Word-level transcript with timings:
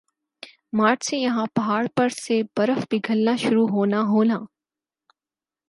مارچ 0.77 1.03
سے 1.09 1.17
یَہاں 1.17 1.45
پہاڑ 1.55 1.85
پر 1.95 2.09
سے 2.15 2.41
برف 2.57 2.87
پگھلنا 2.89 3.35
شروع 3.37 3.67
ہونا 3.67 4.01
ہونا 4.07 4.39